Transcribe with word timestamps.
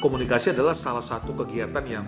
komunikasi 0.00 0.56
adalah 0.56 0.72
salah 0.72 1.04
satu 1.04 1.36
kegiatan 1.36 1.84
yang 1.84 2.06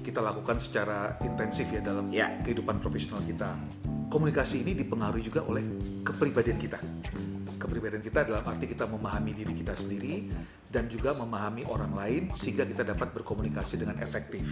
kita 0.00 0.22
lakukan 0.22 0.62
secara 0.62 1.18
intensif 1.20 1.66
ya 1.68 1.82
dalam 1.82 2.06
Ya. 2.14 2.30
kehidupan 2.46 2.78
profesional 2.78 3.20
kita. 3.26 3.58
Komunikasi 4.06 4.62
ini 4.62 4.78
dipengaruhi 4.78 5.26
juga 5.26 5.42
oleh 5.42 5.64
kepribadian 6.06 6.54
kita. 6.56 6.78
Kepribadian 7.58 8.04
kita 8.04 8.22
dalam 8.22 8.44
arti 8.44 8.68
kita 8.68 8.84
memahami 8.86 9.32
diri 9.34 9.56
kita 9.56 9.74
sendiri 9.74 10.28
dan 10.68 10.86
juga 10.86 11.16
memahami 11.16 11.64
orang 11.66 11.96
lain 11.96 12.22
sehingga 12.36 12.62
kita 12.62 12.84
dapat 12.84 13.10
berkomunikasi 13.10 13.80
dengan 13.80 13.98
efektif. 13.98 14.44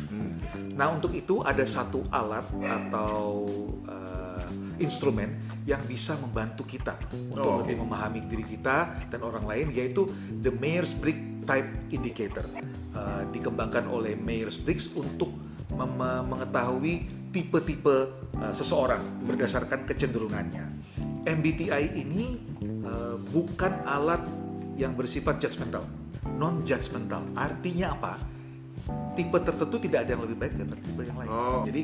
Nah 0.75 0.91
untuk 0.91 1.13
itu 1.13 1.45
ada 1.45 1.63
satu 1.63 2.03
alat 2.11 2.49
atau 2.49 3.45
eh, 3.87 4.49
instrumen 4.81 5.37
yang 5.63 5.85
bisa 5.85 6.17
membantu 6.19 6.67
kita 6.67 6.97
untuk 7.31 7.45
Oh. 7.45 7.61
lebih 7.63 7.79
memahami 7.79 8.25
diri 8.27 8.43
kita 8.49 8.99
dan 9.13 9.21
orang 9.21 9.45
lain 9.45 9.67
yaitu 9.71 10.09
the 10.41 10.51
Myers-Briggs 10.51 11.32
Type 11.43 11.91
Indicator 11.91 12.47
Eh, 12.93 13.23
dikembangkan 13.33 13.89
oleh 13.89 14.13
Myers-Briggs 14.21 14.93
untuk 14.93 15.33
mengetahui 15.73 17.09
tipe-tipe 17.33 18.13
eh, 18.37 18.53
seseorang 18.53 19.01
berdasarkan 19.25 19.89
kecenderungannya. 19.89 20.69
MBTI 21.25 21.97
ini 21.97 22.37
eh, 22.61 23.17
bukan 23.33 23.73
alat 23.89 24.21
yang 24.77 24.93
bersifat 24.93 25.41
judgmental, 25.41 25.89
non 26.37 26.61
judgmental. 26.69 27.25
Artinya 27.33 27.97
apa? 27.97 28.21
Tipe 29.17 29.41
tertentu 29.41 29.81
tidak 29.81 30.05
ada 30.05 30.11
yang 30.13 30.23
lebih 30.29 30.37
baik 30.37 30.53
daripada 30.53 30.83
tipe 30.85 31.03
yang 31.09 31.17
lain. 31.17 31.31
Oh. 31.33 31.65
Jadi 31.65 31.81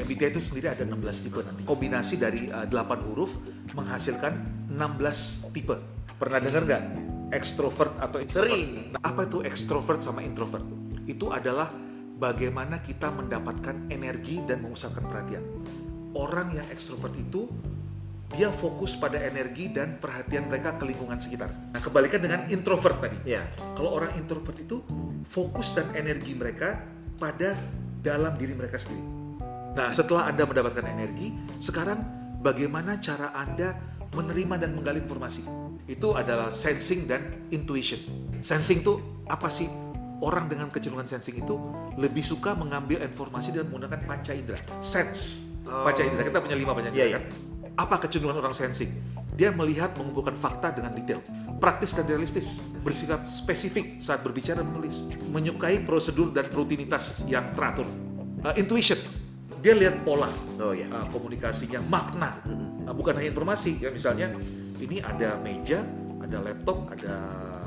MBTI 0.00 0.28
itu 0.32 0.40
sendiri 0.40 0.72
ada 0.72 0.88
16 0.88 1.24
tipe 1.28 1.40
nanti. 1.44 1.68
Kombinasi 1.68 2.16
dari 2.16 2.48
eh, 2.48 2.64
8 2.64 2.72
huruf 3.12 3.36
menghasilkan 3.76 4.40
16 4.72 5.52
tipe. 5.52 5.76
Pernah 6.16 6.40
dengar 6.40 6.64
nggak? 6.64 7.05
Extrovert 7.34 7.94
atau 7.98 8.22
introvert? 8.22 8.50
Sering. 8.50 8.70
Nah, 8.94 9.00
apa 9.02 9.26
itu 9.26 9.42
extrovert 9.42 10.00
sama 10.02 10.22
introvert? 10.22 10.62
Itu 11.10 11.34
adalah 11.34 11.70
bagaimana 12.16 12.80
kita 12.80 13.10
mendapatkan 13.10 13.90
energi 13.90 14.42
dan 14.46 14.62
memusatkan 14.62 15.04
perhatian. 15.04 15.42
Orang 16.16 16.54
yang 16.54 16.64
extrovert 16.72 17.12
itu 17.18 17.50
dia 18.34 18.50
fokus 18.50 18.98
pada 18.98 19.22
energi 19.22 19.70
dan 19.70 20.02
perhatian 20.02 20.50
mereka 20.50 20.74
ke 20.74 20.84
lingkungan 20.90 21.18
sekitar. 21.18 21.50
Nah, 21.70 21.78
kebalikan 21.78 22.18
dengan 22.18 22.42
introvert 22.50 22.98
tadi. 22.98 23.18
Ya. 23.22 23.46
Kalau 23.78 23.94
orang 23.94 24.18
introvert 24.18 24.58
itu 24.58 24.82
fokus 25.30 25.70
dan 25.74 25.86
energi 25.94 26.34
mereka 26.34 26.82
pada 27.22 27.54
dalam 28.02 28.34
diri 28.34 28.54
mereka 28.54 28.78
sendiri. 28.82 29.02
Nah, 29.76 29.92
setelah 29.92 30.30
Anda 30.30 30.48
mendapatkan 30.48 30.86
energi, 30.88 31.36
sekarang 31.60 32.00
bagaimana 32.40 32.98
cara 32.98 33.30
Anda 33.36 33.76
menerima 34.16 34.64
dan 34.64 34.72
menggali 34.72 35.04
informasi? 35.04 35.44
Itu 35.84 36.16
adalah 36.16 36.48
sensing 36.48 37.04
dan 37.04 37.46
intuition. 37.52 38.00
Sensing 38.40 38.80
itu 38.80 38.96
apa 39.28 39.52
sih? 39.52 39.68
Orang 40.16 40.48
dengan 40.48 40.72
kecenderungan 40.72 41.04
sensing 41.04 41.44
itu 41.44 41.60
lebih 42.00 42.24
suka 42.24 42.56
mengambil 42.56 43.04
informasi 43.04 43.52
dan 43.52 43.68
menggunakan 43.68 44.00
panca 44.08 44.32
indera. 44.32 44.64
Sense. 44.80 45.44
Panca 45.62 46.00
Oh. 46.00 46.08
indera. 46.08 46.24
Kita 46.24 46.40
punya 46.40 46.56
lima 46.56 46.72
panca 46.72 46.88
Iya, 46.88 47.20
indera 47.20 47.20
kan? 47.20 47.22
Apa 47.76 48.00
kecenderungan 48.00 48.40
orang 48.40 48.56
sensing? 48.56 48.88
Dia 49.36 49.52
melihat 49.52 49.92
mengumpulkan 50.00 50.32
fakta 50.32 50.72
dengan 50.72 50.96
detail, 50.96 51.20
praktis 51.60 51.92
dan 51.92 52.08
realistis, 52.08 52.64
bersikap 52.80 53.28
spesifik 53.28 54.00
saat 54.00 54.24
berbicara 54.24 54.64
dan 54.64 54.72
menulis, 54.72 55.04
menyukai 55.28 55.84
prosedur 55.84 56.32
dan 56.32 56.48
rutinitas 56.48 57.20
yang 57.28 57.52
teratur. 57.52 57.84
Uh, 58.40 58.56
intuition, 58.56 58.96
dia 59.60 59.76
lihat 59.76 60.00
pola 60.08 60.32
Oh 60.56 60.72
ya. 60.72 60.88
uh, 60.88 61.04
komunikasinya, 61.12 61.84
makna, 61.84 62.40
Uh, 62.86 62.94
bukan 62.94 63.18
hanya 63.18 63.34
informasi. 63.34 63.82
Ya 63.82 63.90
misalnya 63.90 64.30
ini 64.78 65.02
ada 65.02 65.34
meja, 65.42 65.82
ada 66.22 66.38
laptop, 66.38 66.86
ada 66.94 67.14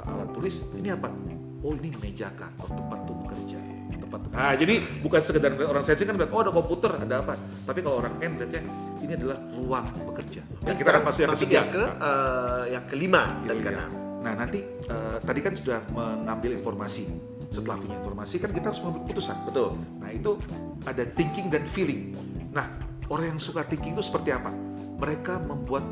alat 0.08 0.32
tulis. 0.32 0.64
Ini 0.74 0.96
apa? 0.96 1.12
Oh 1.60 1.76
ini 1.76 1.92
meja 2.00 2.32
kantor 2.40 2.72
tempat 2.72 2.98
untuk 3.04 3.18
bekerja. 3.28 3.60
Tempat. 4.00 4.20
Ah 4.34 4.56
jadi 4.58 4.82
bukan 5.04 5.22
sekedar 5.22 5.54
orang 5.60 5.84
sensing 5.86 6.10
kan 6.10 6.16
lihat 6.18 6.32
oh 6.32 6.42
ada 6.42 6.50
komputer, 6.56 6.92
ada 6.98 7.20
apa. 7.22 7.36
Tapi 7.68 7.80
kalau 7.84 8.02
orang 8.02 8.16
N 8.24 8.42
lihatnya 8.42 8.62
ini 9.04 9.14
adalah 9.14 9.38
ruang 9.54 9.86
bekerja. 10.08 10.42
Ya, 10.66 10.74
kita 10.74 10.90
akan 10.96 11.04
masuk 11.06 11.22
yang 11.28 11.34
ketiga. 11.36 11.54
yang 11.54 11.68
ke 11.70 11.84
eh, 11.84 12.64
yang 12.74 12.84
kelima 12.90 13.24
dan 13.44 13.56
Iya, 13.60 13.64
keenam. 13.70 13.92
Nah 14.24 14.34
nanti 14.40 14.60
eh, 14.66 15.18
tadi 15.20 15.40
kan 15.44 15.54
sudah 15.54 15.80
mengambil 15.92 16.52
informasi. 16.58 17.06
Setelah 17.50 17.78
punya 17.82 17.96
informasi 18.02 18.36
kan 18.40 18.50
kita 18.50 18.66
harus 18.72 18.80
mengambil 18.82 19.02
keputusan. 19.10 19.36
Betul. 19.46 19.70
Nah 20.00 20.10
itu 20.10 20.32
ada 20.88 21.04
thinking 21.14 21.48
dan 21.52 21.64
feeling. 21.68 22.16
Nah 22.56 22.66
orang 23.12 23.36
yang 23.36 23.40
suka 23.42 23.68
thinking 23.68 23.94
itu 23.94 24.06
seperti 24.06 24.32
apa? 24.32 24.50
Mereka 25.00 25.34
membuat 25.42 25.84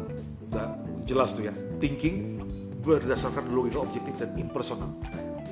nggak 0.48 0.70
jelas 1.04 1.32
tuh 1.32 1.48
ya 1.48 1.54
thinking 1.80 2.44
berdasarkan 2.80 3.48
logika 3.50 3.80
objektif 3.82 4.14
dan 4.16 4.32
impersonal. 4.36 4.92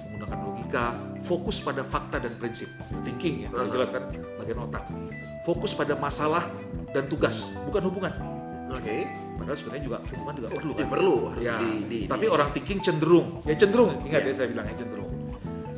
Menggunakan 0.07 0.39
logika, 0.41 0.83
fokus 1.21 1.59
pada 1.59 1.83
fakta 1.83 2.19
dan 2.19 2.31
prinsip. 2.35 2.67
Thinking 3.03 3.43
ya, 3.43 3.49
Uh-huh. 3.51 3.67
jelas 3.69 3.91
kan 3.91 4.07
bagian 4.39 4.59
otak. 4.61 4.83
Fokus 5.43 5.71
pada 5.71 5.95
masalah 5.95 6.47
dan 6.91 7.07
tugas, 7.07 7.55
bukan 7.63 7.83
hubungan. 7.85 8.13
Oke. 8.71 9.07
Padahal 9.35 9.55
sebenarnya 9.55 9.83
juga 9.83 9.97
hubungan 10.05 10.33
juga 10.33 10.47
perlu 10.49 10.72
Ya, 10.72 10.79
kan. 10.79 10.87
perlu 10.89 11.16
harus 11.27 11.43
Ya, 11.43 11.55
di, 11.59 11.72
di 11.85 11.97
tapi 12.07 12.25
di- 12.25 12.31
orang 12.31 12.49
thinking 12.51 12.79
cenderung, 12.81 13.27
ya 13.43 13.53
cenderung, 13.53 13.91
ingat 14.01 14.22
Ya. 14.22 14.31
ya 14.31 14.33
saya 14.33 14.47
bilang 14.47 14.66
ya 14.66 14.75
cenderung. 14.75 15.11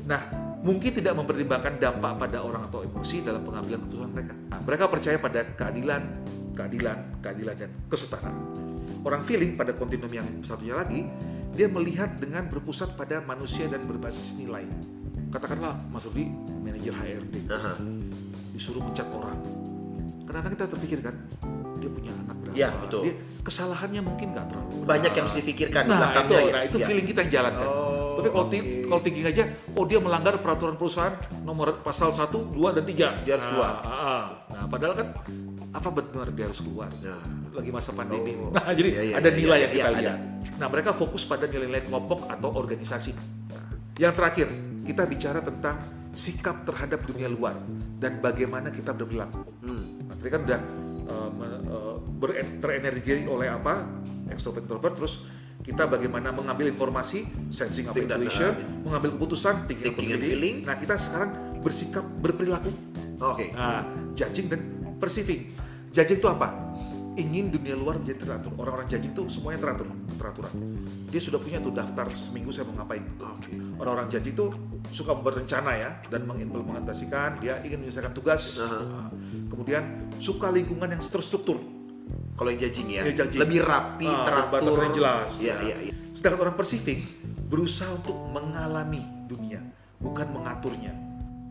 Nah, 0.06 0.22
mungkin 0.62 0.92
tidak 0.94 1.14
mempertimbangkan 1.16 1.74
dampak 1.78 2.14
pada 2.18 2.38
orang 2.40 2.62
atau 2.64 2.80
emosi 2.80 3.18
dalam 3.20 3.42
pengambilan 3.42 3.82
keputusan 3.82 4.10
mereka. 4.14 4.34
Nah, 4.48 4.60
mereka 4.62 4.84
percaya 4.88 5.18
pada 5.18 5.40
keadilan, 5.52 6.02
keadilan, 6.58 6.98
keadilan 7.22 7.56
dan 7.56 7.70
kesetaraan. 7.86 8.34
Orang 9.06 9.22
feeling 9.22 9.54
pada 9.54 9.78
kontinum 9.78 10.10
yang 10.10 10.26
satunya 10.42 10.74
lagi, 10.74 11.06
dia 11.54 11.70
melihat 11.70 12.18
dengan 12.18 12.50
berpusat 12.50 12.98
pada 12.98 13.22
manusia 13.22 13.70
dan 13.70 13.86
berbasis 13.86 14.34
nilai. 14.34 14.66
Katakanlah 15.30 15.78
Mas 15.94 16.04
Rudi, 16.10 16.26
manajer 16.66 16.98
HRD, 16.98 17.36
Aha. 17.48 17.78
disuruh 18.52 18.82
mencat 18.82 19.06
orang. 19.14 19.38
Karena 20.26 20.50
kita 20.50 20.66
terpikir 20.68 21.00
kan, 21.00 21.16
dia 21.78 21.88
punya 21.88 22.12
anak 22.12 22.36
berapa? 22.42 22.56
Ya, 22.58 22.70
betul. 22.74 23.02
Dia 23.08 23.14
kesalahannya 23.46 24.02
mungkin 24.04 24.36
nggak 24.36 24.46
terlalu 24.52 24.76
banyak 24.84 25.12
yang 25.14 25.24
harus 25.24 25.38
dipikirkan 25.40 25.82
di 25.88 25.92
Nah, 25.94 26.00
belakangnya 26.04 26.36
itu, 26.36 26.44
ya. 26.44 26.52
nah, 26.52 26.64
itu 26.68 26.78
Ya. 26.82 26.86
feeling 26.90 27.06
kita 27.08 27.20
yang 27.24 27.32
jalankan. 27.32 27.68
Oh, 27.68 28.16
Tapi 28.18 28.28
kalau 28.34 28.46
oke. 28.50 28.58
kalau 28.90 29.02
thinking 29.06 29.28
aja, 29.30 29.44
oh 29.78 29.86
dia 29.86 30.00
melanggar 30.02 30.36
peraturan 30.42 30.76
perusahaan 30.76 31.16
nomor 31.46 31.80
pasal 31.80 32.10
1, 32.12 32.50
2 32.50 32.76
dan 32.76 32.84
3. 32.84 33.24
Dia 33.24 33.38
harus 33.40 33.46
keluar. 33.46 33.72
Ah, 33.86 33.94
ah. 33.94 34.24
Nah, 34.52 34.66
padahal 34.68 34.94
kan 34.98 35.08
apa 35.78 35.90
benar 35.94 36.28
dia 36.34 36.50
harus 36.50 36.60
keluar? 36.60 36.90
Nah. 37.06 37.22
Lagi 37.54 37.70
masa 37.70 37.94
pandemi. 37.94 38.34
Oh. 38.34 38.50
Nah, 38.50 38.74
jadi 38.74 38.90
Iya, 38.90 39.02
iya, 39.06 39.16
ada 39.22 39.30
iya, 39.30 39.38
nilai 39.38 39.58
iya, 39.58 39.64
yang 39.64 39.74
kita 39.74 39.90
lihat. 40.02 40.18
Nah, 40.58 40.68
mereka 40.74 40.90
fokus 40.98 41.22
pada 41.30 41.46
nilai-nilai 41.46 41.86
kelompok 41.86 42.26
atau 42.26 42.50
organisasi. 42.50 43.14
Yang 44.02 44.14
terakhir, 44.18 44.48
kita 44.90 45.04
bicara 45.06 45.40
tentang 45.46 45.78
sikap 46.18 46.66
terhadap 46.66 47.06
dunia 47.06 47.30
luar 47.30 47.54
dan 48.02 48.18
bagaimana 48.18 48.74
kita 48.74 48.90
berperilaku. 48.98 49.46
Hmm. 49.62 50.02
Nah, 50.10 50.16
tadi 50.18 50.30
kan 50.34 50.42
udah 50.50 50.60
uh, 51.08 51.30
uh, 51.70 51.96
ber- 52.18 52.42
terenergi 52.58 53.30
oleh 53.30 53.48
apa 53.54 53.86
extrovert 54.34 54.66
introvert 54.68 54.94
terus 54.98 55.14
kita 55.64 55.84
bagaimana 55.84 56.32
mengambil 56.32 56.72
informasi 56.72 57.28
sensing 57.52 57.92
dan, 57.92 58.20
intuition 58.20 58.54
mengambil 58.88 59.20
keputusan 59.20 59.68
thinking, 59.68 59.94
thinking 59.96 60.10
and 60.16 60.24
feeling. 60.24 60.56
nah 60.64 60.76
kita 60.80 60.96
sekarang 60.96 61.60
bersikap 61.60 62.06
berperilaku 62.24 62.72
Oke. 63.20 63.52
nah 63.52 63.84
judging 64.14 64.48
dan 64.48 64.62
perceiving 64.98 65.54
judging 65.92 66.20
itu 66.20 66.28
apa 66.28 66.48
ingin 67.18 67.50
dunia 67.50 67.74
luar 67.74 67.98
menjadi 67.98 68.22
teratur 68.22 68.54
orang-orang 68.56 68.86
judging 68.86 69.10
itu 69.10 69.24
semuanya 69.28 69.60
teratur 69.66 69.88
teraturan 70.18 70.54
dia 71.10 71.18
sudah 71.18 71.40
punya 71.42 71.58
tuh 71.58 71.74
daftar 71.74 72.06
seminggu 72.14 72.54
saya 72.54 72.70
mau 72.70 72.78
ngapain 72.78 73.02
Oke. 73.18 73.50
orang-orang 73.82 74.08
judging 74.08 74.34
itu 74.34 74.46
suka 74.94 75.18
berencana 75.18 75.72
ya 75.74 75.90
dan 76.08 76.30
mengimplementasikan 76.30 77.42
dia 77.42 77.58
ingin 77.66 77.82
menyelesaikan 77.82 78.14
tugas 78.14 78.62
Aha. 78.62 78.78
Nah, 78.78 79.10
kemudian 79.50 79.84
suka 80.18 80.50
lingkungan 80.50 80.90
yang 80.90 81.02
terstruktur 81.02 81.58
Kalau 82.38 82.54
yang 82.54 82.62
judging 82.62 82.88
ya, 82.94 83.02
Ya, 83.02 83.18
judging. 83.18 83.42
lebih 83.42 83.66
rapi, 83.66 84.06
Ah, 84.06 84.22
teratur. 84.22 84.62
batasannya 84.62 84.92
jelas. 84.94 85.32
Iya, 85.42 85.58
Ya. 85.58 85.58
iya, 85.66 85.76
iya. 85.90 85.94
sedangkan 86.14 86.40
orang 86.46 86.56
perceiving 86.56 87.02
berusaha 87.50 87.90
untuk 87.90 88.14
mengalami 88.30 89.02
dunia 89.26 89.58
bukan 89.98 90.30
mengaturnya 90.30 90.94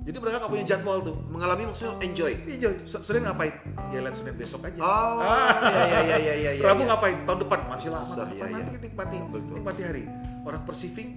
jadi 0.06 0.16
mereka 0.16 0.36
nggak 0.38 0.52
punya 0.54 0.64
jadwal 0.64 1.02
tuh 1.02 1.16
Mengalami 1.26 1.66
maksudnya 1.66 1.98
enjoy. 1.98 2.32
Iya, 2.46 2.70
Se- 2.86 3.02
Senin 3.02 3.26
ngapain? 3.26 3.52
Ya 3.90 3.98
lihat 4.00 4.14
Senin 4.14 4.38
besok 4.38 4.62
aja. 4.62 4.78
Oh, 4.78 5.18
Ah. 5.18 5.50
iya 5.84 6.00
iya 6.00 6.16
iya 6.16 6.34
iya 6.36 6.50
iya. 6.56 6.62
Rabu 6.62 6.86
iya. 6.86 6.94
ngapain? 6.94 7.16
Tahun 7.26 7.38
depan 7.42 7.58
masih 7.66 7.88
lama. 7.90 8.06
Susah, 8.06 8.24
iya, 8.30 8.38
depan 8.38 8.48
nanti 8.54 8.70
iya. 8.70 8.80
nikmati, 8.80 9.16
Betul. 9.28 9.54
nikmati 9.58 9.82
hari. 9.82 10.02
Orang 10.46 10.62
perceiving 10.62 11.08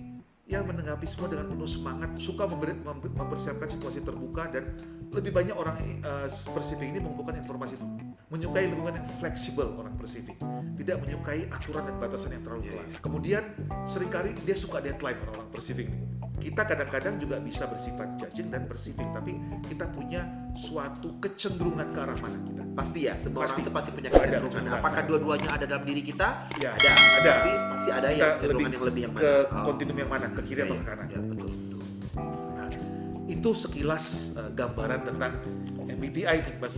ya 0.50 0.66
menanggapi 0.66 1.06
semua 1.06 1.30
dengan 1.30 1.46
penuh 1.48 1.70
semangat, 1.70 2.10
suka 2.18 2.50
memberi, 2.50 2.74
mem- 2.74 3.14
mempersiapkan 3.14 3.70
situasi 3.70 4.02
terbuka 4.02 4.50
dan 4.50 4.74
lebih 5.14 5.30
banyak 5.30 5.54
orang 5.54 5.78
eh, 6.02 6.26
perceiving 6.50 6.90
ini 6.90 7.00
mengumpulkan 7.00 7.38
informasi 7.38 7.78
itu. 7.78 7.86
Menyukai 8.30 8.66
lingkungan 8.66 8.94
yang 8.94 9.06
fleksibel 9.18 9.70
orang 9.74 9.94
perceiving, 9.94 10.38
tidak 10.78 11.02
menyukai 11.02 11.46
aturan 11.50 11.86
dan 11.86 11.96
batasan 11.98 12.34
yang 12.34 12.42
terlalu 12.42 12.62
Iya, 12.66 12.74
keras. 12.76 12.92
Kemudian 13.00 13.44
sering 13.86 14.10
kali 14.10 14.34
dia 14.42 14.54
suka 14.54 14.82
deadline 14.82 15.18
orang-orang 15.24 15.50
perceiving 15.50 15.90
ini. 15.94 16.06
Kita 16.40 16.64
kadang-kadang 16.64 17.20
juga 17.20 17.38
bisa 17.38 17.64
bersifat 17.64 18.16
judging 18.16 18.48
dan 18.48 18.64
perceiving, 18.64 19.12
tapi 19.12 19.36
kita 19.68 19.86
punya 19.88 20.24
suatu 20.56 21.20
kecenderungan 21.20 21.92
ke 21.92 22.00
arah 22.00 22.16
mana 22.16 22.38
kita. 22.42 22.64
Pasti 22.74 23.00
ya, 23.06 23.14
semua 23.16 23.44
Pasti. 23.44 23.60
orang 23.60 23.76
pasti 23.76 23.90
punya 23.92 24.08
Ada 24.08 24.18
kecenderungan. 24.18 24.48
kecenderungan. 24.50 24.80
Apakah 24.80 25.02
dua-duanya 25.04 25.50
ada 25.52 25.66
dalam 25.66 25.84
diri 25.84 26.02
kita? 26.02 26.28
Ya, 26.58 26.72
Ada. 26.74 26.90
ada. 26.90 27.34
Tapi 27.36 27.52
pasti 27.70 27.90
ada 27.92 28.08
yang 28.10 28.32
cenderungan 28.40 28.72
yang 28.72 28.84
lebih 28.84 29.02
yang 29.04 29.14
mana? 29.14 29.22
ke 29.22 29.32
Oh. 29.50 29.64
kontinum 29.64 29.98
yang 29.98 30.10
mana, 30.10 30.26
ke 30.32 30.42
kiri 30.42 30.58
Iya, 30.58 30.66
atau 30.66 30.76
ke 30.76 30.86
kanan. 30.86 31.06
Ya, 31.06 31.20
betul, 31.22 31.50
betul. 31.52 31.80
Nah, 32.56 32.68
itu 33.28 33.50
sekilas 33.54 34.06
uh, 34.34 34.50
gambaran 34.50 35.00
tentang 35.06 35.32
MBTI 35.86 36.38
nih 36.40 36.56
Mas. 36.58 36.74